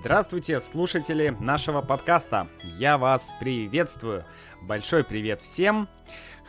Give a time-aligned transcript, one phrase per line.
[0.00, 2.46] Здравствуйте, слушатели нашего подкаста.
[2.78, 4.24] Я вас приветствую.
[4.62, 5.88] Большой привет всем.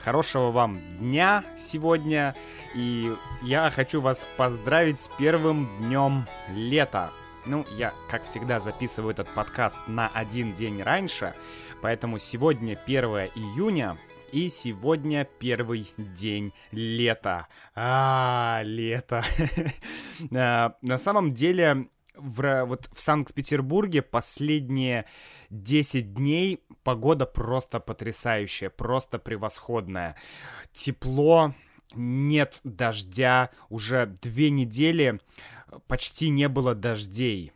[0.03, 2.35] Хорошего вам дня сегодня.
[2.75, 3.11] И
[3.41, 7.09] я хочу вас поздравить с первым днем лета.
[7.47, 11.33] Ну, я, как всегда, записываю этот подкаст на один день раньше,
[11.81, 13.03] поэтому сегодня 1
[13.35, 13.97] июня,
[14.31, 17.47] и сегодня первый день лета.
[17.73, 19.23] А, лето.
[20.35, 21.87] А, на самом деле,
[22.21, 25.05] в, вот в Санкт-Петербурге последние
[25.49, 30.15] 10 дней погода просто потрясающая, просто превосходная.
[30.73, 31.53] Тепло,
[31.95, 35.19] нет дождя, уже две недели
[35.87, 37.51] почти не было дождей.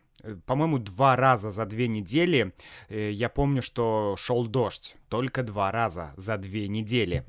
[0.46, 2.54] По-моему, два раза за две недели
[2.88, 4.96] э, я помню, что шел дождь.
[5.10, 7.26] Только два раза за две недели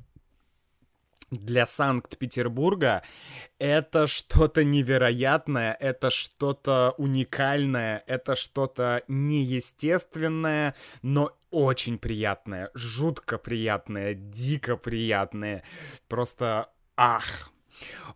[1.35, 3.03] для Санкт-Петербурга
[3.59, 14.77] это что-то невероятное, это что-то уникальное, это что-то неестественное, но очень приятное, жутко приятное, дико
[14.77, 15.63] приятное.
[16.09, 17.51] Просто ах,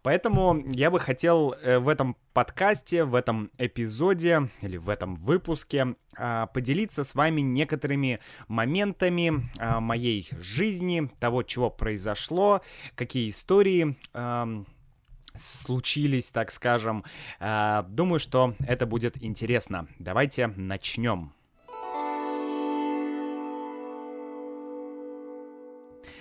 [0.03, 5.97] Поэтому я бы хотел э, в этом подкасте, в этом эпизоде или в этом выпуске
[6.17, 12.63] а, поделиться с вами некоторыми моментами а, моей жизни, того, чего произошло,
[12.95, 13.97] какие истории
[15.35, 17.05] случились, так скажем.
[17.41, 19.89] А, думаю, что это будет интересно.
[19.99, 21.33] Давайте начнем.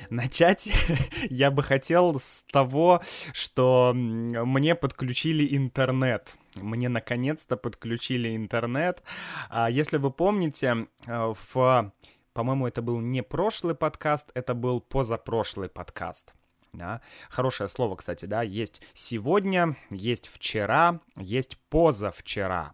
[0.10, 0.70] Начать
[1.30, 3.02] я бы хотел с того,
[3.34, 6.36] что мне подключили интернет.
[6.56, 9.04] Мне наконец-то подключили интернет.
[9.50, 11.94] А если вы помните, э, в,
[12.34, 16.34] по-моему, это был не прошлый подкаст, это был позапрошлый подкаст.
[16.74, 17.02] Да?
[17.30, 22.74] Хорошее слово, кстати, да, есть сегодня, есть вчера, есть позавчера.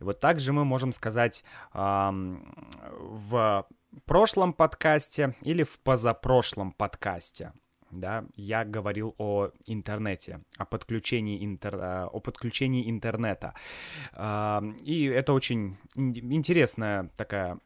[0.00, 2.54] И вот также мы можем сказать эм,
[2.98, 3.66] в
[4.04, 7.52] прошлом подкасте или в позапрошлом подкасте
[7.90, 11.76] да, я говорил о интернете, о подключении, интер...
[11.76, 13.54] Э, о подключении интернета.
[14.82, 17.58] И это очень интересная такая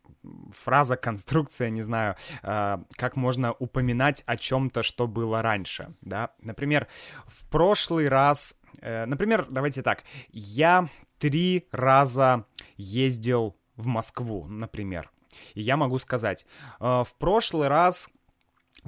[0.53, 6.31] фраза, конструкция, не знаю, а, как можно упоминать о чем-то, что было раньше, да.
[6.43, 6.89] Например,
[7.27, 12.45] в прошлый раз, э, например, давайте так, я три раза
[12.77, 15.11] ездил в Москву, например,
[15.55, 16.47] и я могу сказать,
[16.81, 18.11] э, в прошлый раз,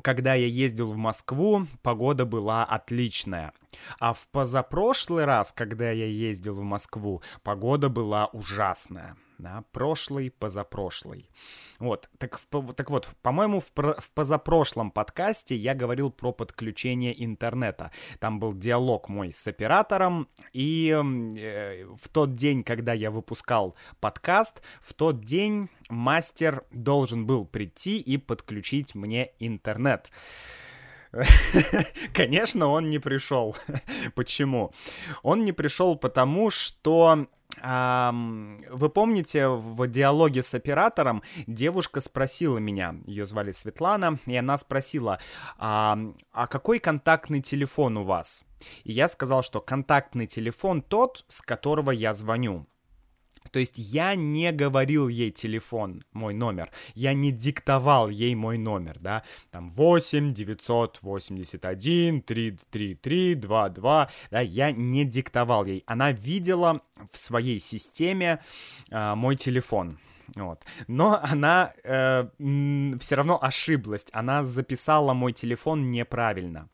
[0.03, 3.53] когда я ездил в Москву, погода была отличная.
[3.99, 11.28] А в позапрошлый раз, когда я ездил в Москву, погода была ужасная да, прошлый, позапрошлый.
[11.81, 12.41] Вот, так,
[12.77, 17.91] так вот, по-моему, в, в позапрошлом подкасте я говорил про подключение интернета.
[18.21, 24.62] Там был диалог мой с оператором, и э, в тот день, когда я выпускал подкаст,
[24.81, 30.11] в тот день мастер должен был прийти и подключить мне интернет.
[32.15, 33.56] Конечно, он не пришел.
[34.15, 34.73] Почему?
[35.23, 37.27] Он не пришел потому, что
[37.61, 45.21] вы помните, в диалоге с оператором девушка спросила меня, ее звали Светлана, и она спросила,
[45.59, 45.99] а,
[46.33, 48.44] а какой контактный телефон у вас?
[48.84, 52.67] И я сказал, что контактный телефон тот, с которого я звоню.
[53.53, 58.97] То есть я не говорил ей телефон, мой номер, я не диктовал ей мой номер,
[58.99, 66.81] да, там 8 981 333 22, да, я не диктовал ей, она видела
[67.12, 68.41] в своей системе
[68.91, 69.99] э, мой телефон,
[70.37, 70.65] вот.
[70.87, 72.25] Но она э,
[72.98, 74.06] все равно ошиблась.
[74.12, 76.69] Она записала мой телефон неправильно,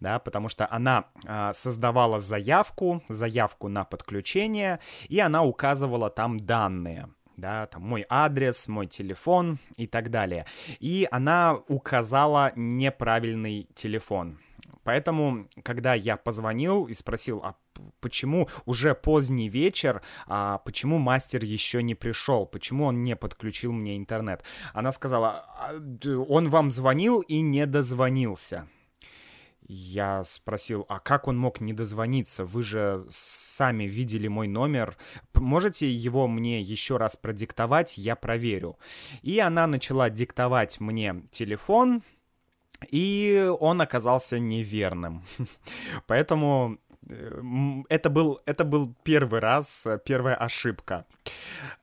[0.00, 7.08] да, потому что она э, создавала заявку, заявку на подключение, и она указывала там данные
[7.36, 10.46] да, там мой адрес, мой телефон и так далее.
[10.78, 14.38] И она указала неправильный телефон.
[14.84, 17.56] Поэтому, когда я позвонил и спросил, а
[18.00, 23.96] почему уже поздний вечер, а почему мастер еще не пришел, почему он не подключил мне
[23.96, 25.74] интернет, она сказала, «А,
[26.28, 28.68] он вам звонил и не дозвонился.
[29.66, 32.44] Я спросил, а как он мог не дозвониться?
[32.44, 34.98] Вы же сами видели мой номер.
[35.34, 37.96] Можете его мне еще раз продиктовать?
[37.96, 38.78] Я проверю.
[39.22, 42.02] И она начала диктовать мне телефон,
[42.90, 45.24] и он оказался неверным.
[46.06, 46.78] Поэтому
[47.88, 51.06] это был, это был первый раз, первая ошибка.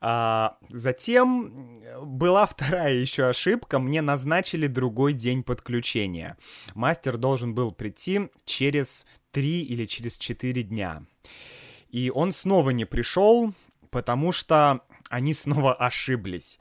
[0.00, 3.78] А, затем была вторая еще ошибка.
[3.78, 6.36] Мне назначили другой день подключения.
[6.74, 11.02] Мастер должен был прийти через 3 или через 4 дня.
[11.90, 13.52] И он снова не пришел,
[13.90, 14.80] потому что
[15.10, 16.58] они снова ошиблись.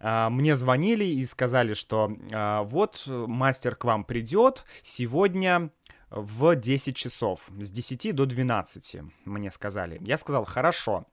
[0.00, 5.70] А, мне звонили и сказали, что а, вот мастер к вам придет сегодня
[6.16, 8.96] в 10 часов, с 10 до 12,
[9.26, 10.00] мне сказали.
[10.00, 11.04] Я сказал, хорошо.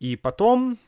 [0.00, 0.78] И потом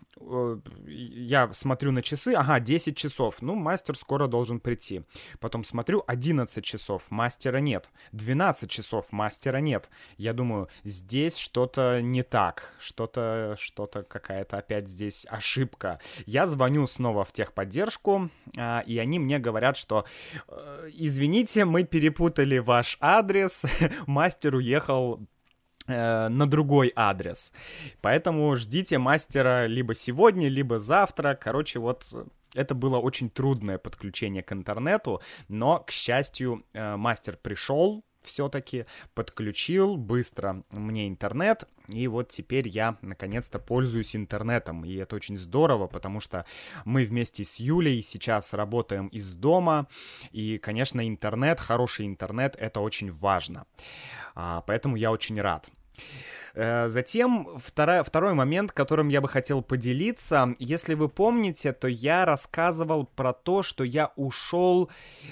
[0.87, 5.03] я смотрю на часы, ага, 10 часов, ну, мастер скоро должен прийти.
[5.41, 7.91] Потом смотрю, 11 часов, мастера нет.
[8.13, 9.91] 12 часов, мастера нет.
[10.17, 16.01] Я думаю, здесь что-то не так, что-то, что-то какая-то опять здесь ошибка.
[16.25, 20.07] Я звоню снова в техподдержку, а, и они мне говорят, что
[20.49, 23.65] э, извините, мы перепутали ваш адрес,
[24.07, 25.36] мастер уехал Э,
[25.87, 27.53] на другой адрес.
[28.01, 31.39] Поэтому ждите мастера либо сегодня, либо завтра.
[31.41, 32.05] Короче, вот
[32.57, 39.97] это было очень трудное подключение к интернету, но, к счастью, э, мастер пришел, все-таки подключил
[39.97, 46.21] быстро мне интернет, и вот теперь я наконец-то пользуюсь интернетом, и это очень здорово, потому
[46.21, 46.45] что
[46.85, 49.89] мы вместе с Юлей сейчас работаем из дома,
[50.33, 53.67] и, конечно, интернет, хороший интернет, это очень важно,
[54.35, 55.69] а, поэтому я очень рад.
[56.57, 60.55] Э, затем второй, второй момент, которым я бы хотел поделиться.
[60.59, 64.91] Если вы помните, то я рассказывал про то, что я ушел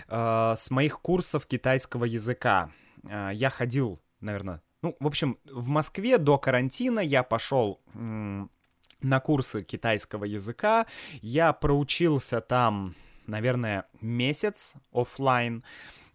[0.09, 2.71] э, с моих курсов китайского языка.
[3.09, 9.63] Э, я ходил, наверное, ну, в общем, в Москве до карантина я пошел на курсы
[9.63, 10.87] китайского языка.
[11.21, 12.95] Я проучился там,
[13.27, 15.65] наверное, месяц офлайн,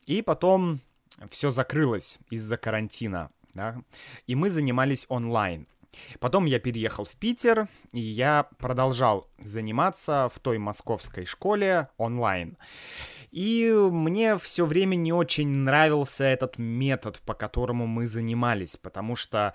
[0.05, 0.79] и потом
[1.29, 3.81] все закрылось из-за карантина да,
[4.27, 5.67] и мы занимались онлайн.
[6.19, 12.57] Потом я переехал в Питер, и я продолжал заниматься в той московской школе онлайн.
[13.31, 19.53] И мне все время не очень нравился этот метод, по которому мы занимались, потому что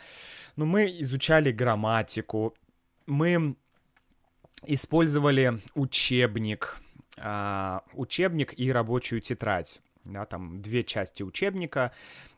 [0.56, 2.54] ну, мы изучали грамматику,
[3.06, 3.56] мы
[4.66, 6.78] использовали учебник,
[7.16, 11.92] э, учебник и рабочую тетрадь да, там две части учебника,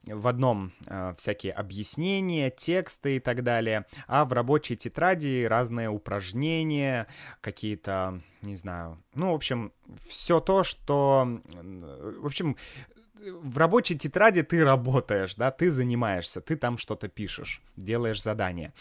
[0.04, 7.06] в одном э, всякие объяснения, тексты и так далее, а в рабочей тетради разные упражнения,
[7.40, 9.72] какие-то, не знаю, ну, в общем,
[10.08, 12.56] все то, что, в общем,
[13.20, 18.72] в рабочей тетради ты работаешь, да, ты занимаешься, ты там что-то пишешь, делаешь задание.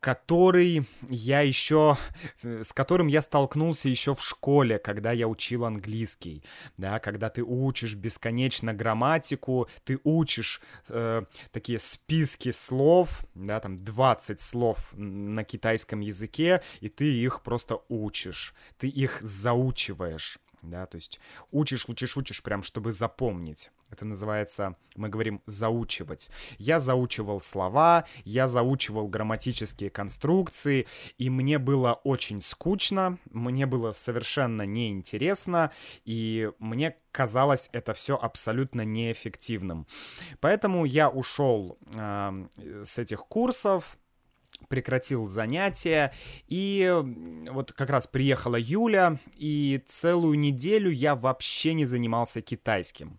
[0.00, 1.96] который я еще,
[2.42, 6.42] э, с которым я столкнулся еще в школе, когда я учил английский,
[6.76, 14.40] да, когда ты учишь бесконечно грамматику, ты учишь э, такие списки слов, да, там 20
[14.40, 20.38] слов на китайском языке, и ты их просто учишь, ты их заучиваешь.
[20.62, 21.20] Да, то есть
[21.52, 23.70] учишь, учишь, учишь, прям чтобы запомнить.
[23.90, 26.28] Это называется, мы говорим, заучивать.
[26.58, 34.62] Я заучивал слова, я заучивал грамматические конструкции, и мне было очень скучно, мне было совершенно
[34.62, 35.72] неинтересно,
[36.04, 39.86] и мне казалось это все абсолютно неэффективным.
[40.40, 42.46] Поэтому я ушел э,
[42.84, 43.96] с этих курсов,
[44.68, 46.12] прекратил занятия,
[46.46, 46.94] и
[47.50, 53.18] вот как раз приехала Юля, и целую неделю я вообще не занимался китайским.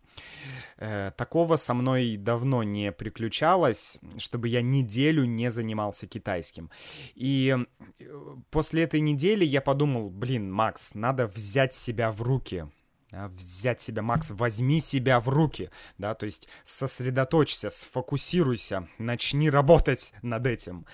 [0.77, 6.69] Э, такого со мной давно не приключалось, чтобы я неделю не занимался китайским.
[7.15, 7.55] И
[7.99, 12.67] э, после этой недели я подумал, блин, Макс, надо взять себя в руки,
[13.11, 20.45] взять себя, Макс, возьми себя в руки, да, то есть сосредоточься, сфокусируйся, начни работать над
[20.47, 20.85] этим.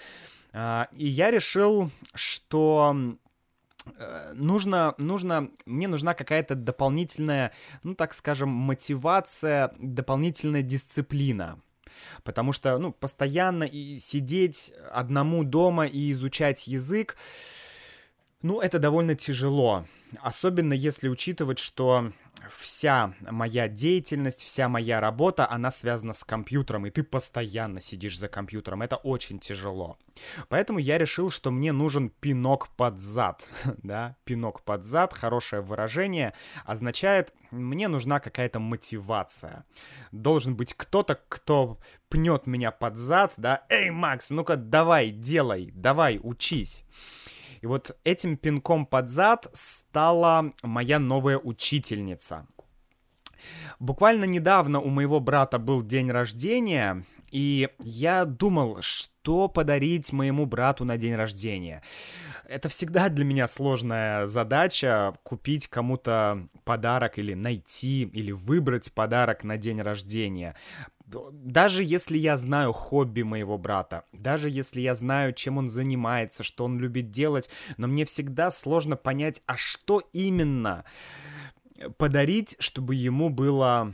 [0.53, 2.95] А, и я решил, что
[3.97, 7.51] э, нужно, нужно, мне нужна какая-то дополнительная,
[7.83, 11.59] ну, так скажем, мотивация, дополнительная дисциплина.
[12.23, 17.17] Потому что, ну, постоянно и сидеть одному дома и изучать язык,
[18.45, 19.87] ну, это довольно тяжело.
[20.21, 22.11] Особенно если учитывать, что
[22.51, 28.27] вся моя деятельность, вся моя работа, она связана с компьютером, и ты постоянно сидишь за
[28.27, 28.83] компьютером.
[28.83, 29.97] Это очень тяжело.
[30.47, 33.49] Поэтому я решил, что мне нужен пинок под зад.
[33.81, 36.35] да, пинок под зад, хорошее выражение,
[36.65, 39.65] означает, мне нужна какая-то мотивация.
[40.11, 46.19] Должен быть кто-то, кто пнет меня под зад, да, эй, Макс, ну-ка давай, делай, давай,
[46.21, 46.83] учись.
[47.65, 52.45] И вот этим пинком под зад стала моя новая учительница.
[53.79, 60.85] Буквально недавно у моего брата был день рождения, и я думал, что подарить моему брату
[60.85, 61.81] на день рождения.
[62.47, 69.57] Это всегда для меня сложная задача купить кому-то подарок или найти или выбрать подарок на
[69.57, 70.55] день рождения.
[71.07, 76.65] Даже если я знаю хобби моего брата, даже если я знаю, чем он занимается, что
[76.65, 80.83] он любит делать, но мне всегда сложно понять, а что именно
[81.97, 83.93] подарить, чтобы ему было,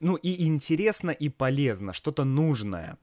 [0.00, 2.98] ну, и интересно, и полезно, что-то нужное.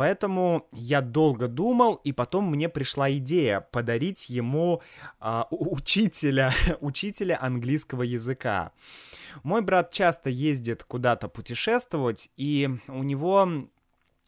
[0.00, 4.80] Поэтому я долго думал, и потом мне пришла идея подарить ему
[5.18, 8.72] а, учителя, учителя английского языка.
[9.42, 13.46] Мой брат часто ездит куда-то путешествовать, и у него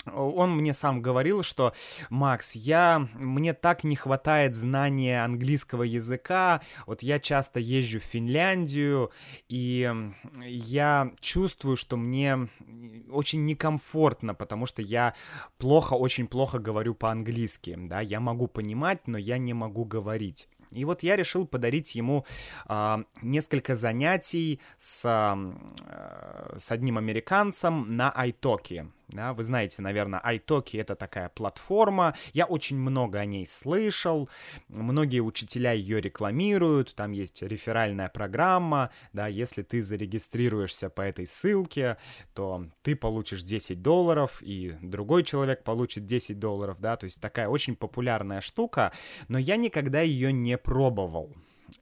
[0.06, 1.72] он мне сам говорил, что
[2.10, 6.62] Макс, я мне так не хватает знания английского языка.
[6.86, 9.10] Вот я часто езжу в Финляндию,
[9.48, 9.90] и
[10.44, 12.48] я чувствую, что мне
[13.10, 15.14] очень некомфортно, потому что я
[15.58, 17.76] плохо, очень плохо говорю по-английски.
[17.78, 20.48] Да, я могу понимать, но я не могу говорить.
[20.72, 22.24] И вот я решил подарить ему
[22.68, 28.90] э, несколько занятий с, э, с одним американцем на iTalki.
[29.12, 32.14] Да, вы знаете, наверное, iTalki это такая платформа.
[32.32, 34.28] Я очень много о ней слышал.
[34.68, 36.94] Многие учителя ее рекламируют.
[36.94, 38.90] Там есть реферальная программа.
[39.12, 41.96] Да, если ты зарегистрируешься по этой ссылке,
[42.34, 46.78] то ты получишь 10 долларов, и другой человек получит 10 долларов.
[46.80, 48.92] Да, то есть такая очень популярная штука.
[49.28, 51.34] Но я никогда ее не пробовал.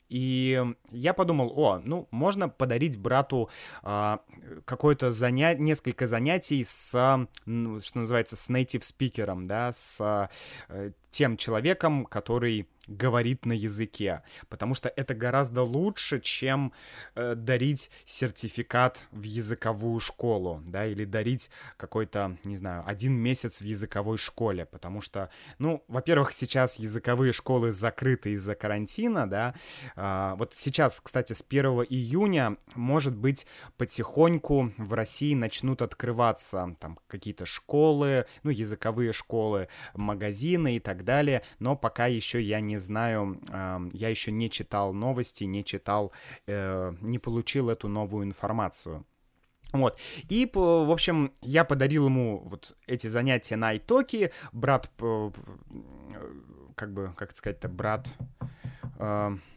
[0.08, 3.50] И я подумал, о, ну, можно подарить брату
[3.82, 4.20] а,
[4.64, 10.30] какое-то занятие, несколько занятий с, ну, что называется, с native спикером, да, с а,
[11.10, 16.72] тем человеком, который говорит на языке, потому что это гораздо лучше, чем
[17.14, 23.64] э, дарить сертификат в языковую школу, да, или дарить какой-то, не знаю, один месяц в
[23.64, 29.54] языковой школе, потому что, ну, во-первых, сейчас языковые школы закрыты из-за карантина, да,
[29.94, 36.98] э, вот сейчас, кстати, с 1 июня, может быть, потихоньку в России начнут открываться там
[37.06, 42.78] какие-то школы, ну, языковые школы, магазины и так так далее, но пока еще я не
[42.78, 43.40] знаю,
[43.92, 46.12] я еще не читал новости, не читал,
[46.46, 49.04] э, не получил эту новую информацию.
[49.72, 49.98] Вот.
[50.28, 54.32] И, в общем, я подарил ему вот эти занятия на Айтоке.
[54.52, 54.90] Брат,
[56.74, 58.12] как бы, как сказать-то, брат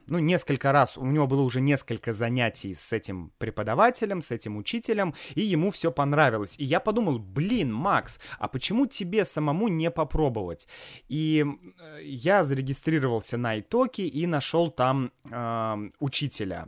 [0.08, 5.14] ну, несколько раз, у него было уже несколько занятий с этим преподавателем, с этим учителем,
[5.36, 6.56] и ему все понравилось.
[6.60, 10.68] И я подумал, блин, Макс, а почему тебе самому не попробовать?
[11.08, 16.68] И э, я зарегистрировался на Итоке и нашел там э, учителя.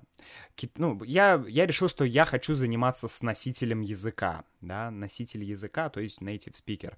[0.78, 6.00] Ну, я, я решил, что я хочу заниматься с носителем языка, да, носитель языка, то
[6.00, 6.94] есть native speaker.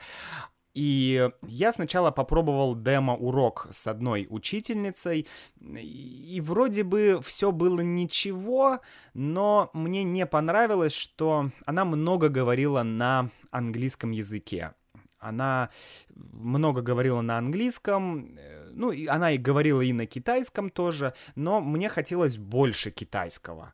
[0.77, 5.25] И я сначала попробовал демо-урок с одной учительницей,
[5.59, 8.81] и вроде бы все было ничего,
[9.15, 14.75] но мне не понравилось, что она много говорила на английском языке.
[15.19, 15.69] Она
[16.15, 21.59] много говорила на английском, э, ну, и она и говорила и на китайском тоже, но
[21.59, 23.73] мне хотелось больше китайского.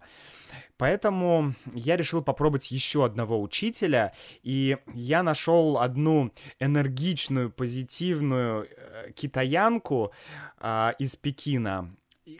[0.77, 10.11] Поэтому я решил попробовать еще одного учителя, и я нашел одну энергичную, позитивную э, китаянку
[10.59, 11.95] э, из Пекина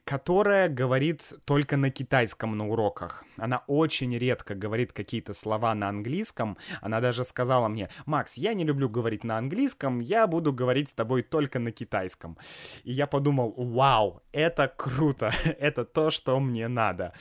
[0.05, 3.25] которая говорит только на китайском на уроках.
[3.37, 6.57] Она очень редко говорит какие-то слова на английском.
[6.81, 10.93] Она даже сказала мне, Макс, я не люблю говорить на английском, я буду говорить с
[10.93, 12.37] тобой только на китайском.
[12.83, 17.13] И я подумал, вау, это круто, это то, что мне надо.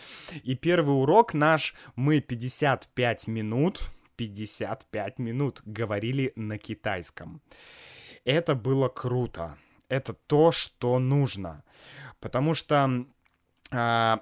[0.45, 7.43] И первый урок наш, мы 55 минут, 55 минут говорили на китайском.
[8.25, 9.57] Это было круто.
[9.89, 11.65] Это то, что нужно.
[12.23, 13.05] Потому что
[13.73, 14.21] а,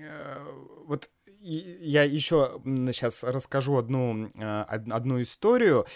[0.00, 0.46] э,
[0.86, 5.86] вот я еще сейчас расскажу одну, а, одну историю.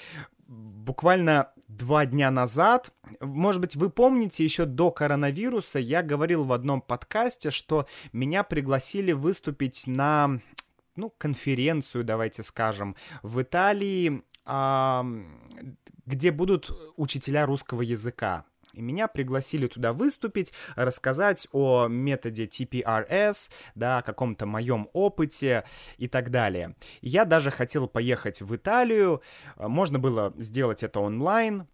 [0.46, 6.80] Буквально два дня назад, может быть, вы помните, еще до коронавируса я говорил в одном
[6.80, 10.40] подкасте, что меня пригласили выступить на
[10.94, 14.22] ну, конференцию, давайте скажем, в Италии,
[16.06, 18.44] где будут учителя русского языка.
[18.76, 25.64] И меня пригласили туда выступить, рассказать о методе TPRS, да, о каком-то моем опыте
[25.96, 26.76] и так далее.
[27.00, 29.22] Я даже хотел поехать в Италию,
[29.56, 31.66] можно было сделать это онлайн,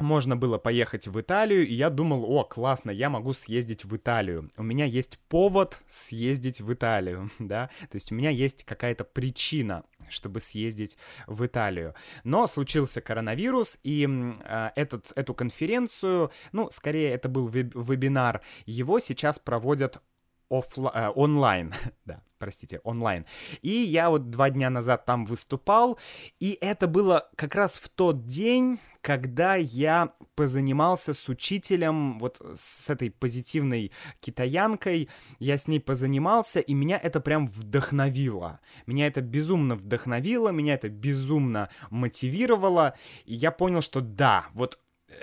[0.00, 4.50] можно было поехать в Италию, и я думал, о, классно, я могу съездить в Италию.
[4.56, 9.84] У меня есть повод съездить в Италию, да, то есть у меня есть какая-то причина,
[10.10, 11.94] чтобы съездить в Италию.
[12.24, 19.00] Но случился коронавирус, и э, этот, эту конференцию, ну, скорее это был веб- вебинар, его
[19.00, 20.02] сейчас проводят
[20.50, 21.72] офла- э, онлайн,
[22.04, 23.24] да, простите, онлайн.
[23.62, 25.98] И я вот два дня назад там выступал,
[26.40, 32.90] и это было как раз в тот день, когда я позанимался с учителем, вот с
[32.90, 38.60] этой позитивной китаянкой, я с ней позанимался, и меня это прям вдохновило.
[38.86, 44.78] Меня это безумно вдохновило, меня это безумно мотивировало, и я понял, что да, вот
[45.08, 45.14] э,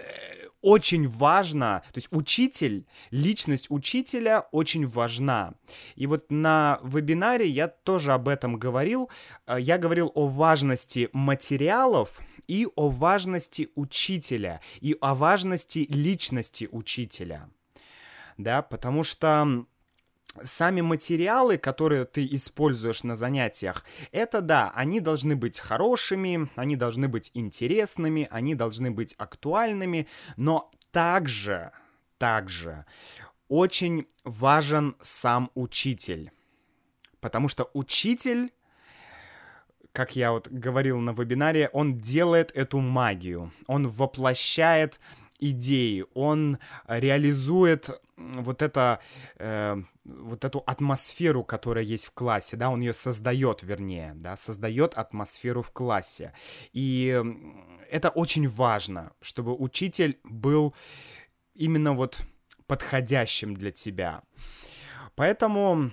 [0.67, 5.53] очень важно, то есть учитель, личность учителя очень важна.
[5.95, 9.09] И вот на вебинаре я тоже об этом говорил.
[9.45, 17.49] Э, я говорил о важности материалов и о важности учителя, и о важности личности учителя.
[18.37, 19.65] Да, потому что
[20.43, 27.07] сами материалы, которые ты используешь на занятиях, это да, они должны быть хорошими, они должны
[27.07, 31.71] быть интересными, они должны быть актуальными, но также,
[32.17, 32.85] также
[33.47, 36.31] очень важен сам учитель.
[37.19, 38.51] Потому что учитель,
[39.91, 44.99] как я вот говорил на вебинаре, он делает эту магию, он воплощает
[45.39, 48.99] идеи, он реализует вот это,
[49.37, 54.95] э, вот эту атмосферу, которая есть в классе, да, он ее создает, вернее, да, создает
[54.95, 56.33] атмосферу в классе.
[56.73, 57.23] И
[57.89, 60.73] это очень важно, чтобы учитель был
[61.53, 62.21] именно вот
[62.65, 64.23] подходящим для тебя.
[65.15, 65.91] Поэтому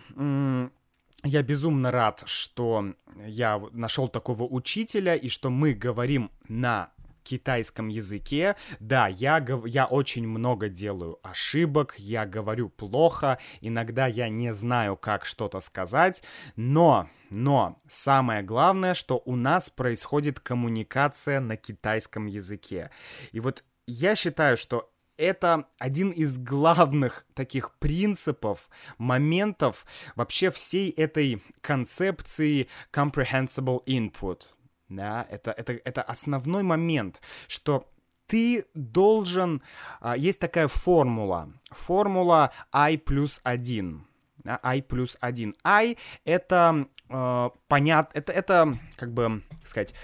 [1.24, 2.94] я безумно рад, что
[3.26, 6.93] я нашел такого учителя и что мы говорим на
[7.24, 8.54] китайском языке.
[8.78, 15.24] Да, я, я очень много делаю ошибок, я говорю плохо, иногда я не знаю, как
[15.24, 16.22] что-то сказать,
[16.54, 22.90] но, но самое главное, что у нас происходит коммуникация на китайском языке.
[23.32, 28.68] И вот я считаю, что это один из главных таких принципов,
[28.98, 34.42] моментов вообще всей этой концепции comprehensible input.
[34.88, 37.88] Да, это, это, это основной момент, что
[38.26, 39.62] ты должен...
[40.00, 41.52] А, есть такая формула.
[41.70, 44.06] Формула I плюс 1.
[44.44, 45.54] I плюс 1.
[45.64, 48.10] I— это э, понят...
[48.14, 49.94] Это, это, как бы сказать,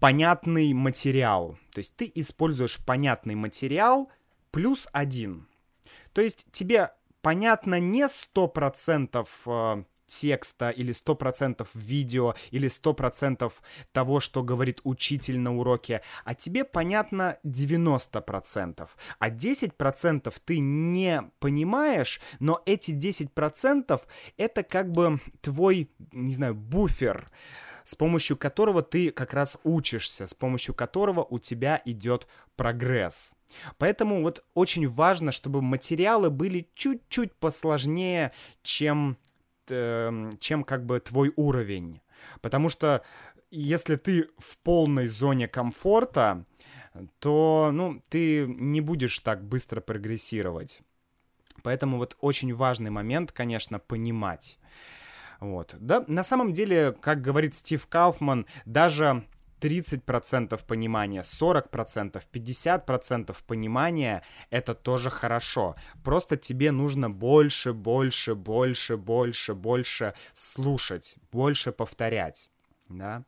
[0.00, 1.58] понятный материал.
[1.72, 4.10] То есть ты используешь понятный материал
[4.50, 5.46] плюс 1.
[6.12, 6.90] То есть тебе
[7.22, 13.52] понятно не 100% э, текста или 100% видео или 100%
[13.92, 18.88] того, что говорит учитель на уроке, а тебе понятно 90%.
[19.18, 24.00] А 10% ты не понимаешь, но эти 10%
[24.36, 27.30] это как бы твой, не знаю, буфер,
[27.84, 33.32] с помощью которого ты как раз учишься, с помощью которого у тебя идет прогресс.
[33.78, 39.16] Поэтому вот очень важно, чтобы материалы были чуть-чуть посложнее, чем
[39.68, 42.00] чем как бы твой уровень.
[42.40, 43.02] Потому что
[43.50, 46.44] если ты в полной зоне комфорта,
[47.18, 50.80] то, ну, ты не будешь так быстро прогрессировать.
[51.62, 54.58] Поэтому вот очень важный момент, конечно, понимать.
[55.40, 55.74] Вот.
[55.78, 59.26] Да, на самом деле, как говорит Стив Кауфман, даже
[59.60, 65.76] 30% понимания, 40%, 50% понимания— это тоже хорошо.
[66.04, 72.50] Просто тебе нужно больше, больше, больше, больше, больше слушать, больше повторять,
[72.88, 73.24] да.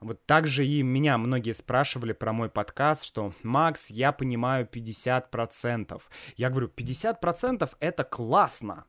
[0.00, 6.00] Вот также и меня многие спрашивали про мой подкаст, что «Макс, я понимаю 50%».
[6.36, 8.86] Я говорю, 50%— это классно.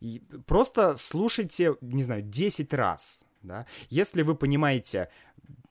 [0.00, 3.66] И просто слушайте, не знаю, 10 раз, да.
[3.90, 5.10] Если вы понимаете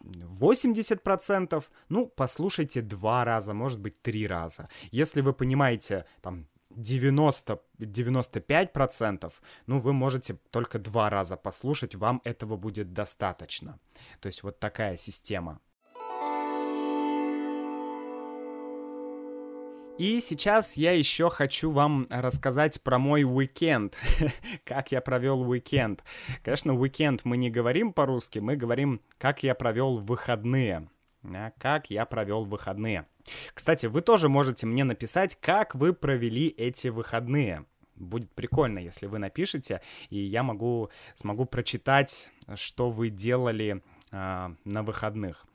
[0.04, 4.70] 80%, ну, послушайте два раза, может быть, три раза.
[4.92, 9.34] Если вы понимаете, там, 90-95%,
[9.68, 13.80] ну, вы можете только два раза послушать, вам этого будет достаточно.
[14.20, 15.60] То есть вот такая система.
[19.98, 23.98] И сейчас я еще хочу вам рассказать про мой уикенд,
[24.66, 26.04] как я провел уикенд.
[26.44, 30.90] Конечно, уикенд мы не говорим по-русски, мы говорим, как я провел выходные.
[31.58, 33.08] Как я провел выходные.
[33.54, 37.66] Кстати, вы тоже можете мне написать, как вы провели эти выходные.
[37.96, 43.82] Будет прикольно, если вы напишете, и я могу, смогу прочитать, что вы делали
[44.12, 45.46] э, на выходных.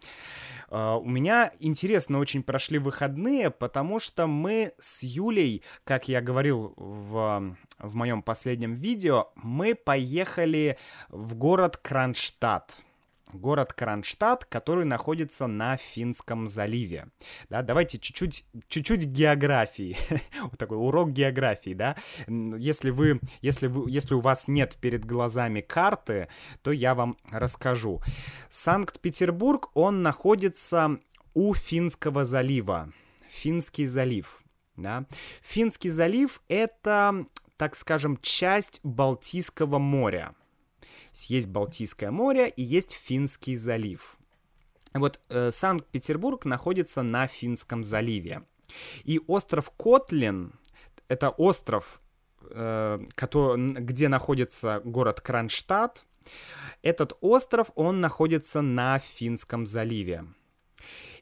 [0.70, 6.74] Uh, у меня интересно очень прошли выходные, потому что мы с Юлей, как я говорил
[6.76, 10.78] в, в моем последнем видео, мы поехали
[11.09, 12.85] в город Кронштадт
[13.32, 17.08] город Кронштадт, который находится на Финском заливе.
[17.48, 19.96] Да, давайте чуть-чуть, чуть-чуть географии.
[20.42, 21.96] вот такой урок географии, да.
[22.28, 26.28] Если вы, если вы, если у вас нет перед глазами карты,
[26.62, 28.00] то я вам расскажу.
[28.48, 30.98] Санкт-Петербург, он находится
[31.34, 32.92] у Финского залива.
[33.28, 34.42] Финский залив,
[34.76, 35.06] да.
[35.42, 40.34] Финский залив— это, так скажем, часть Балтийского моря
[41.14, 44.16] есть Балтийское море и есть Финский залив.
[44.92, 48.42] Вот э, Санкт-Петербург находится на Финском заливе.
[49.04, 50.52] И остров Котлин—
[51.08, 52.00] это остров,
[52.42, 56.06] э, который, где находится город Кронштадт.
[56.82, 60.24] Этот остров, он находится на Финском заливе.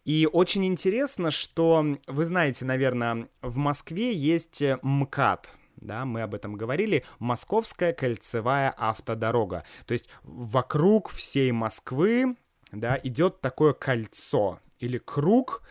[0.05, 6.35] И очень интересно, что вы знаете, наверное, в Москве есть э, МКАД— да, мы об
[6.35, 9.64] этом говорили, Московская кольцевая автодорога.
[9.87, 12.37] То есть вокруг всей Москвы,
[12.73, 15.62] да, идет такое кольцо или круг,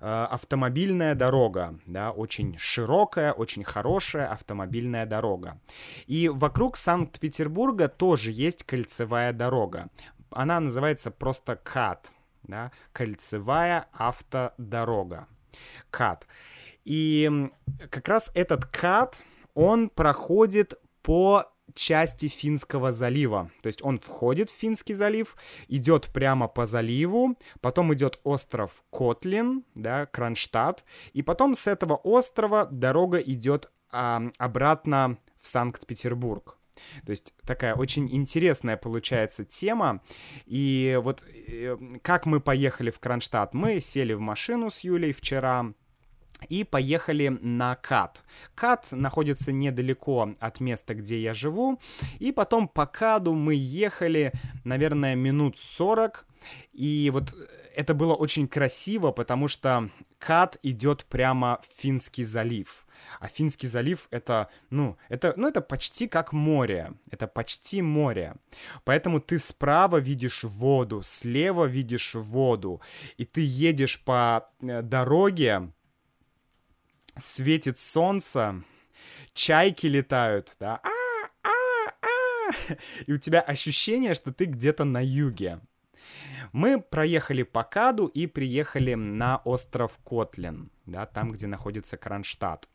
[0.00, 5.60] э, автомобильная дорога, да, очень широкая, очень хорошая автомобильная дорога.
[6.06, 9.88] И вокруг Санкт-Петербурга тоже есть кольцевая дорога.
[10.30, 15.28] Она называется просто КАТ, да, кольцевая автодорога.
[15.90, 16.26] КАТ.
[16.84, 17.50] И
[17.90, 19.24] как раз этот КАТ,
[19.56, 23.50] он проходит по части Финского залива.
[23.62, 25.34] То есть он входит в Финский залив,
[25.66, 32.66] идет прямо по заливу, потом идет остров Котлин, да, Кронштадт, и потом с этого острова
[32.66, 36.58] дорога идет а, обратно в Санкт-Петербург.
[37.06, 40.02] То есть такая очень интересная получается тема.
[40.44, 43.54] И вот э, как мы поехали в Кронштадт?
[43.54, 45.72] Мы сели в машину с Юлей вчера,
[46.48, 48.22] и поехали на Кат.
[48.54, 51.80] Кат находится недалеко от места, где я живу.
[52.18, 54.32] И потом по Каду мы ехали,
[54.64, 56.26] наверное, минут 40.
[56.72, 57.34] И вот
[57.74, 62.86] это было очень красиво, потому что Кат идет прямо в Финский залив.
[63.20, 66.92] А Финский залив это, ну, это, ну, это почти как море.
[67.10, 68.34] Это почти море.
[68.84, 72.80] Поэтому ты справа видишь воду, слева видишь воду.
[73.16, 75.70] И ты едешь по э, дороге,
[77.16, 78.62] светит солнце,
[79.32, 80.88] чайки летают, да, а,
[81.42, 82.74] а, а,
[83.06, 85.60] и у тебя ощущение, что ты где-то на юге.
[86.52, 92.68] Мы проехали по Каду и приехали на остров Котлин, да, там, где находится Кронштадт.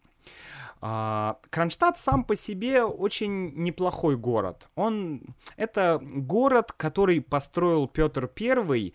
[0.84, 4.68] А, Кронштадт сам по себе очень неплохой город.
[4.76, 5.22] Он
[5.56, 8.94] это город, который построил Петр I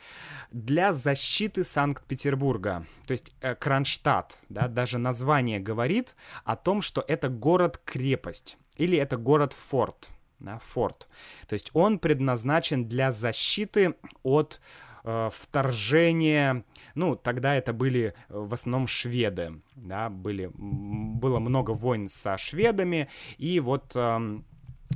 [0.51, 2.87] для защиты Санкт-Петербурга.
[3.07, 9.17] То есть э, Кронштадт, да, даже название говорит о том, что это город-крепость или это
[9.17, 10.11] город-форт.
[10.39, 11.09] Да, форт.
[11.49, 14.61] То есть он предназначен для защиты от
[15.07, 16.65] э, вторжения,
[16.95, 23.09] ну, тогда это были э, в основном шведы, да, были, было много войн со шведами,
[23.39, 23.93] и вот...
[23.95, 24.41] Э,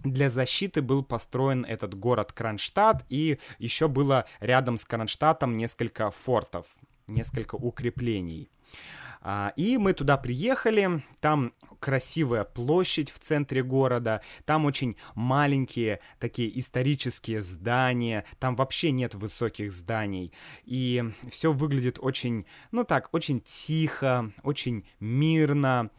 [0.05, 6.67] для защиты был построен этот город Кронштадт, и еще было рядом с Кронштадтом несколько фортов,
[7.09, 8.49] несколько укреплений.
[9.23, 16.59] А, и мы туда приехали, там красивая площадь в центре города, там очень маленькие такие
[16.59, 20.33] исторические здания, там вообще нет высоких зданий,
[20.65, 25.91] и все выглядит очень, ну так, очень тихо, очень мирно.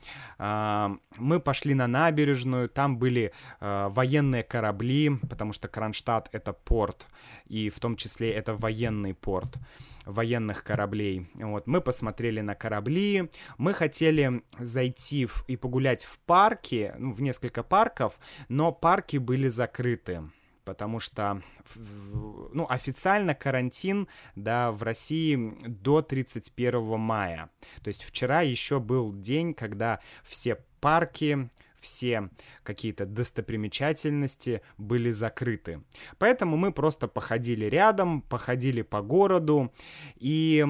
[0.42, 7.08] Мы пошли на набережную, там были а, военные корабли, потому что Кронштадт— это порт,
[7.46, 9.60] и в том числе это военный порт
[10.06, 11.30] военных кораблей.
[11.36, 17.22] Вот, мы посмотрели на корабли, мы хотели зайти в, и погулять в парке, ну, в
[17.22, 18.18] несколько парков,
[18.50, 20.24] но парки были закрыты
[20.64, 21.42] потому что,
[21.76, 27.50] ну, официально карантин, да, в России до 31 мая.
[27.84, 31.50] То есть вчера еще был день, когда все парки,
[31.82, 32.30] все
[32.64, 35.82] какие-то достопримечательности были закрыты.
[36.20, 39.74] Поэтому мы просто походили рядом, походили по городу,
[40.16, 40.66] и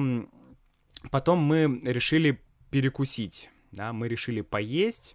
[1.10, 5.14] потом мы решили перекусить, да, мы решили поесть.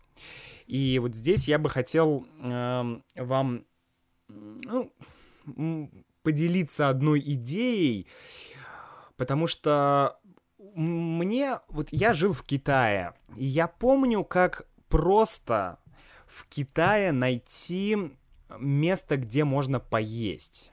[0.67, 3.65] И вот здесь я бы хотел э, вам
[4.27, 4.91] ну,
[6.23, 8.07] поделиться одной идеей,
[9.15, 10.19] потому что
[10.75, 15.79] мне, вот я жил в Китае, и я помню, как просто
[16.27, 17.97] в Китае найти
[18.59, 20.71] место, где можно поесть.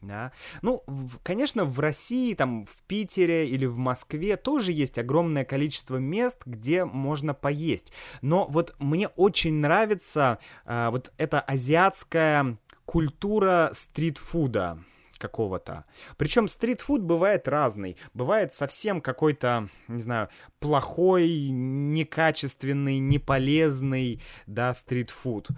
[0.00, 0.32] Да?
[0.62, 5.96] Ну, в, конечно, в России, там, в Питере или в Москве тоже есть огромное количество
[5.96, 7.92] мест, где можно поесть.
[8.22, 12.56] Но вот мне очень нравится э, вот эта азиатская
[12.90, 14.80] культура стритфуда
[15.16, 15.84] какого-то.
[16.16, 17.96] Причем стритфуд бывает разный.
[18.14, 25.50] Бывает совсем какой-то, не знаю, плохой, некачественный, неполезный, да, стритфуд.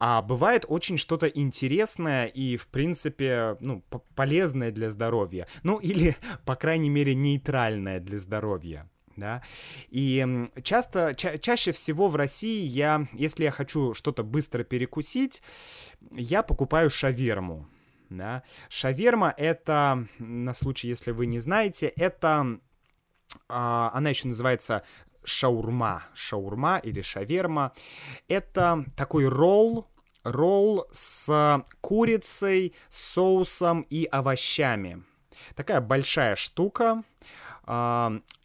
[0.00, 3.84] А бывает очень что-то интересное и, в принципе, ну,
[4.16, 5.46] полезное для здоровья.
[5.62, 9.42] Ну, или, по крайней мере, нейтральное для здоровья да,
[9.90, 15.42] и часто, ча чаще всего в России я, если я хочу что-то быстро перекусить,
[16.10, 17.68] я покупаю шаверму,
[18.08, 18.42] да.
[18.68, 22.58] Шаверма— это, на случай, если вы не знаете, это...
[23.48, 24.82] А, она еще называется
[25.22, 26.04] шаурма.
[26.14, 27.72] Шаурма или шаверма.
[28.26, 29.86] Это такой ролл,
[30.24, 35.04] ролл с курицей, соусом и овощами.
[35.54, 37.04] Такая большая штука.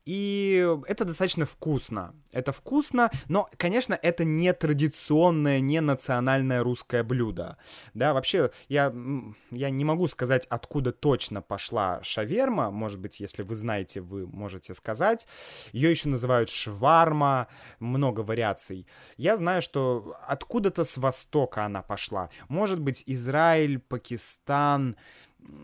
[0.05, 2.13] И это достаточно вкусно.
[2.31, 7.57] Это вкусно, но, конечно, это не традиционное, не национальное русское блюдо.
[7.93, 8.93] Да, вообще, я,
[9.51, 12.69] я не могу сказать, откуда точно пошла шаверма.
[12.69, 15.27] Может быть, если вы знаете, вы можете сказать.
[15.71, 17.47] Ее еще называют шварма,
[17.79, 18.85] много вариаций.
[19.17, 22.29] Я знаю, что откуда-то с востока она пошла.
[22.47, 24.97] Может быть, Израиль, Пакистан,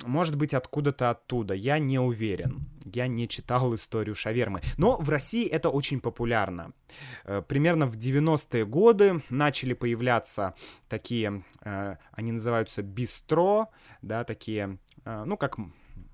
[0.06, 2.68] может быть, откуда-то оттуда, я не уверен.
[2.94, 4.62] Я не читал историю шавермы.
[4.78, 6.74] Но в России это очень популярно.
[7.26, 10.56] Э, примерно в 90-е годы начали появляться
[10.90, 13.70] такие, э, они называются бистро,
[14.02, 15.58] да, такие, э, ну, как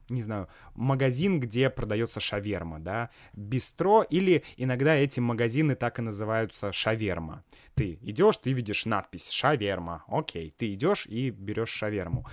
[0.09, 6.71] не знаю, магазин, где продается шаверма, да, бистро, или иногда эти магазины так и называются
[6.71, 7.43] шаверма.
[7.75, 12.25] Ты идешь, ты видишь надпись шаверма, окей, ты идешь и берешь шаверму.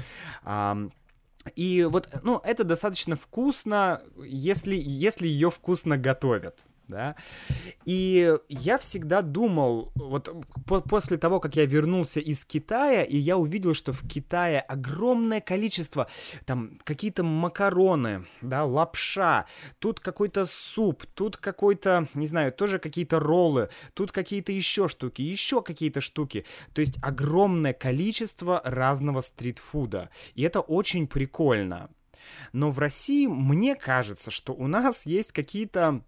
[1.56, 7.16] И вот, ну, это достаточно вкусно, если, если ее вкусно готовят да.
[7.84, 10.30] И я всегда думал, вот
[10.66, 15.40] по после того, как я вернулся из Китая, и я увидел, что в Китае огромное
[15.40, 16.08] количество,
[16.44, 19.46] там, какие-то макароны, да, лапша,
[19.78, 25.62] тут какой-то суп, тут какой-то, не знаю, тоже какие-то роллы, тут какие-то еще штуки, еще
[25.62, 26.44] какие-то штуки.
[26.72, 30.10] То есть огромное количество разного стритфуда.
[30.34, 31.90] И это очень прикольно.
[32.52, 36.02] Но в России мне кажется, что у нас есть какие-то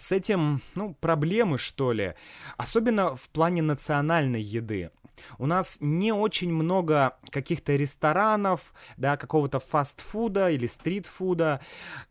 [0.00, 2.14] с этим, ну, проблемы, что ли.
[2.56, 4.90] Особенно в плане национальной еды.
[5.38, 11.60] У нас не очень много каких-то ресторанов, да, какого-то фастфуда или стритфуда,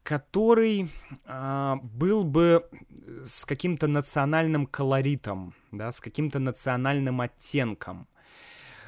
[0.03, 0.89] который
[1.25, 2.69] э, был бы
[3.25, 8.07] с каким-то национальным колоритом, да, с каким-то национальным оттенком.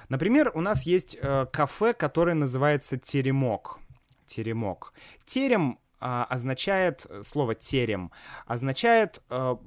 [0.09, 3.79] Например, у нас есть э, кафе, которое называется Теремок.
[4.27, 4.93] Теремок.
[5.25, 8.11] Терем означает, э, слово терем,
[8.47, 9.59] означает а,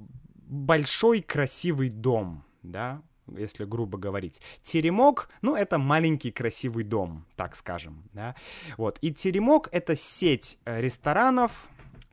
[0.47, 3.03] большой красивый дом, да,
[3.37, 4.41] если грубо говорить.
[4.63, 8.35] Теремок, ну, это маленький красивый дом, так скажем, да.
[8.77, 11.69] Вот, и Теремок— это сеть э, ресторанов,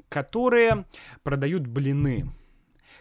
[0.10, 0.86] которые
[1.24, 2.30] продают блины,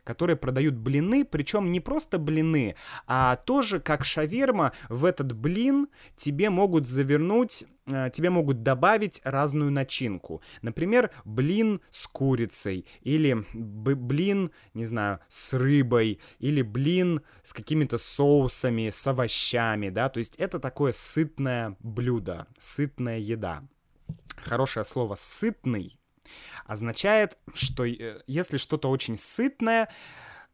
[0.04, 6.50] которые продают блины, причем не просто блины, а тоже как шаверма в этот блин тебе
[6.50, 7.66] могут завернуть э,
[8.12, 10.42] тебе могут добавить разную начинку.
[10.62, 18.90] Например, блин с курицей, или блин, не знаю, с рыбой, или блин с какими-то соусами,
[18.90, 23.62] с овощами, да, то есть это такое сытное блюдо, сытная еда.
[24.36, 25.98] Хорошее слово «сытный»
[26.64, 29.90] означает, что э, если что-то очень сытное,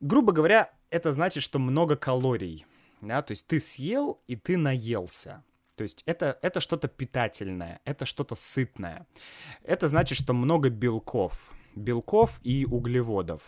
[0.00, 2.66] грубо говоря, это значит, что много калорий.
[3.00, 3.22] Да?
[3.22, 5.44] То есть ты съел и ты наелся.
[5.76, 9.06] То есть это, это что-то питательное, это что-то сытное.
[9.62, 11.52] Это значит, что много белков.
[11.74, 13.42] Белков и углеводов.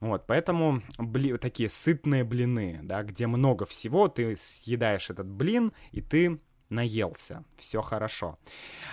[0.00, 6.00] Вот, поэтому бли, такие сытные блины, да, где много всего, ты съедаешь этот блин, и
[6.00, 8.38] ты наелся, все хорошо.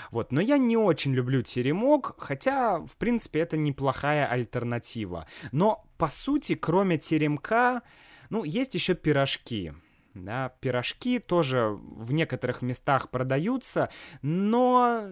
[0.09, 5.27] Вот, но я не очень люблю теремок, хотя, в принципе, это неплохая альтернатива.
[5.51, 7.81] Но, по сути, кроме теремка,
[8.29, 9.73] ну, есть еще пирожки.
[10.13, 13.89] Да, пирожки тоже в некоторых местах продаются,
[14.21, 15.03] но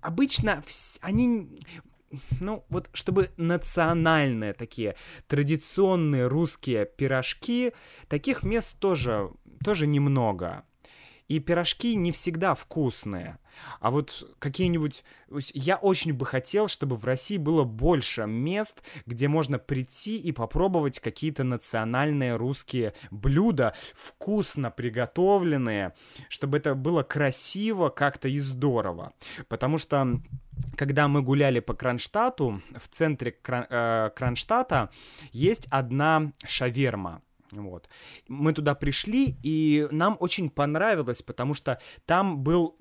[0.00, 0.62] обычно
[1.00, 1.60] они
[2.40, 7.72] ну, вот чтобы национальные такие, традиционные русские пирожки,
[8.08, 9.30] таких мест тоже,
[9.64, 10.64] тоже немного.
[11.28, 13.38] И пирожки не всегда вкусные.
[13.80, 15.04] А вот какие-нибудь...
[15.54, 21.00] Я очень бы хотел, чтобы в России было больше мест, где можно прийти и попробовать
[21.00, 25.94] какие-то национальные русские блюда, вкусно приготовленные,
[26.28, 29.12] чтобы это было красиво как-то и здорово.
[29.48, 30.20] Потому что
[30.76, 34.90] когда мы гуляли по Кронштадту, в центре Крон, э, Кронштадта
[35.32, 37.22] есть одна шаверма.
[37.52, 37.88] Вот.
[38.28, 42.76] Мы туда пришли, и нам очень понравилось, потому что там был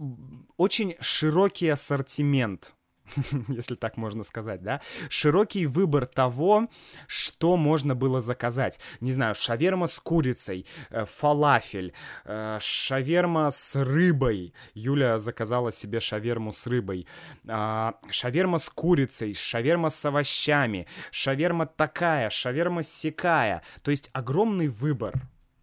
[0.57, 2.73] очень широкий ассортимент
[3.47, 6.67] если так можно сказать, да, широкий выбор того,
[7.07, 8.79] что можно было заказать.
[8.99, 11.93] Не знаю, шаверма с курицей, э, фалафель,
[12.25, 14.53] э, шаверма с рыбой.
[14.73, 17.07] Юля заказала себе шаверму с рыбой.
[17.47, 23.63] Э, шаверма с курицей, шаверма с овощами, шаверма такая, шаверма сякая.
[23.81, 25.13] То есть огромный выбор,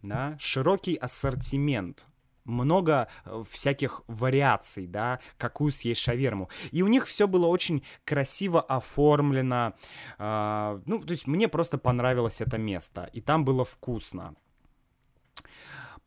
[0.01, 2.07] да, широкий ассортимент
[2.49, 6.49] много э, всяких вариаций, да, какую съесть шаверму.
[6.71, 9.73] И у них все было очень красиво оформлено.
[10.17, 14.35] Э, ну, то есть мне просто понравилось это место, и там было вкусно.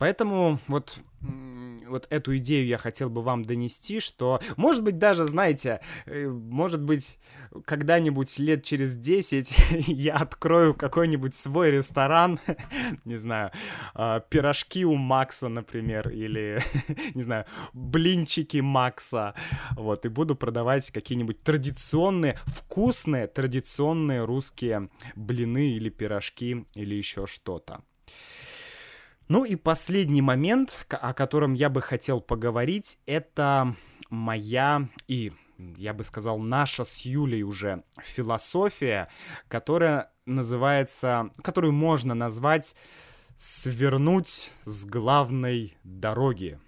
[0.02, 0.98] Поэтому вот
[1.86, 6.82] вот эту идею я хотел бы вам донести, что, может быть, даже, знаете, э, может
[6.82, 7.20] быть,
[7.66, 9.54] когда-нибудь лет через 10
[9.86, 12.40] я открою какой-нибудь свой ресторан,
[13.04, 13.52] не знаю,
[13.94, 16.60] а, пирожки у Макса, например, или,
[17.14, 19.34] не знаю, блинчики Макса,
[19.76, 27.84] вот, и буду продавать какие-нибудь традиционные, вкусные, традиционные русские блины или пирожки или еще что-то.
[29.28, 33.76] Ну и последний момент, о котором я бы хотел поговорить, это
[34.10, 35.32] моя и
[35.76, 39.08] я бы сказал, наша с Юлей уже философия,
[39.48, 42.74] которая называется, которую можно назвать
[43.36, 46.58] «свернуть с главной дороги».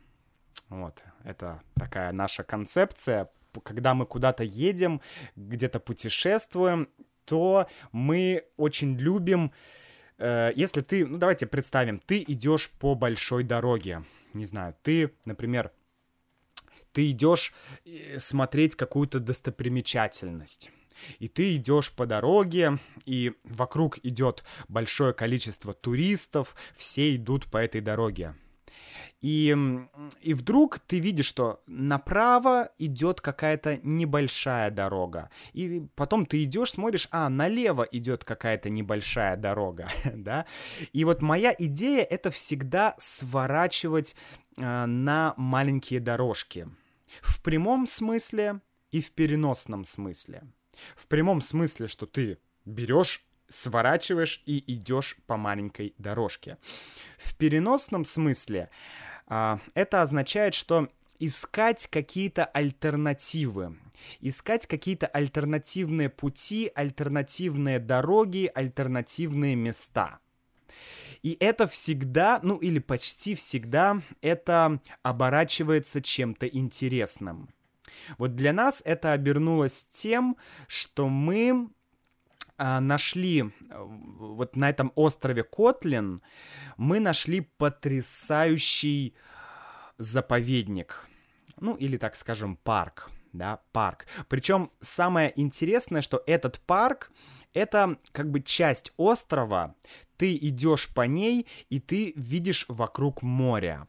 [0.69, 3.31] Вот, это такая наша концепция.
[3.63, 5.01] Когда мы куда-то едем,
[5.37, 6.89] где-то путешествуем,
[7.25, 9.53] то мы очень любим
[10.19, 15.73] если ты, ну давайте представим, ты идешь по большой дороге, не знаю, ты, например,
[16.93, 17.53] ты идешь
[17.85, 20.71] э, смотреть какую-то достопримечательность.
[21.19, 27.81] И ты идешь по дороге, и вокруг идет большое количество туристов, все идут по этой
[27.81, 28.37] дороге.
[29.25, 29.57] И,
[30.21, 35.31] и вдруг ты видишь, что направо идет какая-то небольшая дорога.
[35.55, 40.45] И потом ты идешь, смотришь, а, налево идет какая-то небольшая дорога, да.
[40.93, 44.15] И вот моя идея это всегда сворачивать
[44.59, 46.69] э, на маленькие дорожки.
[47.23, 48.61] В прямом смысле
[48.91, 50.43] и в переносном смысле.
[50.97, 56.59] В прямом смысле, что ты берешь сворачиваешь и идешь по маленькой дорожке.
[57.19, 63.77] В переносном смысле а, это означает, что искать какие-то альтернативы,
[64.21, 70.19] искать какие-то альтернативные пути, альтернативные дороги, альтернативные места.
[71.23, 77.49] И это всегда, ну или почти всегда, это оборачивается чем-то интересным.
[78.19, 81.69] Вот для нас это обернулось тем, что мы а,
[82.59, 83.49] нашли э,
[84.19, 86.23] вот на этом острове Котлин,
[86.77, 89.15] мы нашли потрясающий
[89.99, 91.09] заповедник.
[91.61, 94.07] Ну, или, так скажем, парк, да, парк.
[94.29, 97.11] Причем самое интересное, что этот парк
[97.55, 99.75] это как бы часть острова,
[100.17, 103.87] ты идешь по ней, и ты видишь вокруг моря.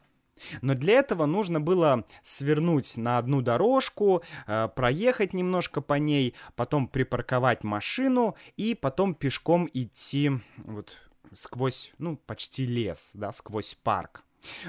[0.62, 6.88] Но для этого нужно было свернуть на одну дорожку, э, проехать немножко по ней, потом
[6.88, 10.96] припарковать машину и потом пешком идти вот
[11.34, 14.22] сквозь, ну, почти лес, да, сквозь парк.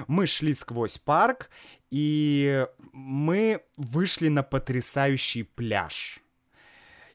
[0.06, 1.50] Мы шли сквозь парк,
[1.90, 6.20] и мы вышли на потрясающий пляж.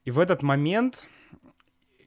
[0.05, 1.05] И в этот момент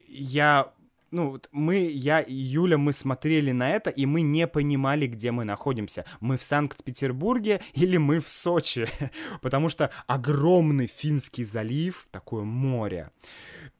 [0.08, 0.72] я
[1.10, 5.44] ну, мы, я и Юля, мы смотрели на это, и мы не понимали, где мы
[5.44, 6.04] находимся.
[6.20, 8.86] Мы в Санкт-Петербурге или мы в Сочи?
[9.42, 13.10] Потому что огромный Финский залив, такое море,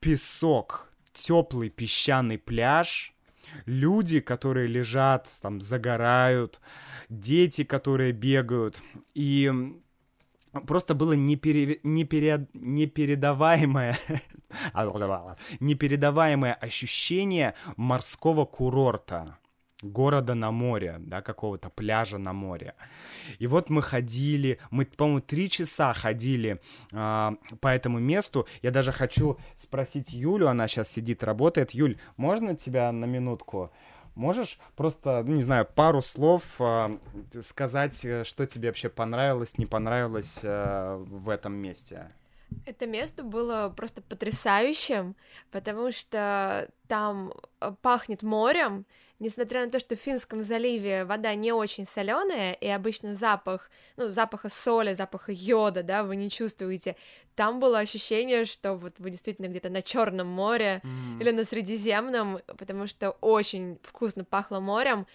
[0.00, 3.14] песок, теплый песчаный пляж,
[3.64, 6.60] люди, которые лежат, там, загорают,
[7.08, 8.82] дети, которые бегают.
[9.14, 9.52] И
[10.61, 11.81] просто было непере...
[11.83, 12.48] Непере...
[12.54, 13.96] непередаваемое
[15.61, 19.38] непередаваемое ощущение морского курорта
[19.83, 22.75] города на море, да, какого-то пляжа на море.
[23.38, 26.61] И вот мы ходили, мы, по-моему, три часа ходили
[26.92, 27.31] э,
[27.61, 28.46] по этому месту.
[28.63, 31.73] Я даже хочу спросить Юлю, она сейчас сидит, работает.
[31.73, 33.71] Юль, можно тебя на минутку
[34.17, 36.98] Можешь просто, ну, не знаю, пару слов э,
[37.42, 42.10] сказать, что тебе вообще понравилось, не понравилось э, в этом месте?
[42.64, 45.17] Это место было просто потрясающим,
[45.50, 48.87] потому что там э, пахнет морем,
[49.19, 54.10] несмотря на то, что в Финском заливе вода не очень соленая, и обычно запах, ну,
[54.10, 56.96] запаха соли, запаха йода, да, вы не чувствуете,
[57.35, 61.21] там было ощущение, что вот вы действительно где-то на Черном море mm.
[61.21, 65.06] или на Средиземном, потому что очень вкусно пахло морем,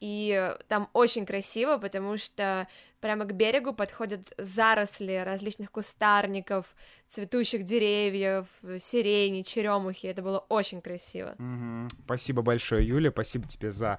[0.00, 2.66] и там очень красиво, потому что
[3.00, 6.74] прямо к берегу подходят заросли различных кустарников,
[7.06, 8.46] цветущих деревьев,
[8.78, 10.06] сирени, черемухи.
[10.06, 11.34] Это было очень красиво.
[11.38, 11.88] Угу.
[12.04, 13.10] Спасибо большое, Юля.
[13.10, 13.98] Спасибо тебе за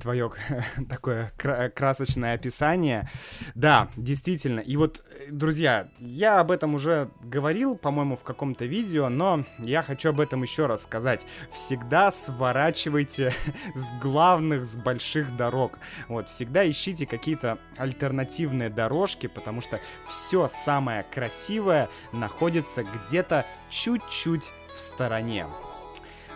[0.00, 0.30] твое
[0.88, 3.08] такое красочное описание.
[3.54, 4.60] Да, действительно.
[4.60, 10.10] И вот, друзья, я об этом уже говорил, по-моему, в каком-то видео, но я хочу
[10.10, 11.26] об этом еще раз сказать.
[11.52, 13.32] Всегда сворачивайте
[13.74, 15.78] с главных, с больших дорог.
[16.08, 24.80] Вот, всегда ищите какие-то альтернативные дорожки, потому что все самое красивое находится где-то чуть-чуть в
[24.80, 25.46] стороне.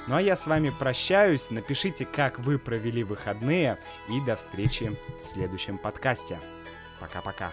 [0.08, 1.50] Ну а я с вами прощаюсь.
[1.50, 3.78] Напишите, как вы провели выходные.
[4.08, 6.38] И до встречи в следующем подкасте.
[7.00, 7.52] Пока-пока.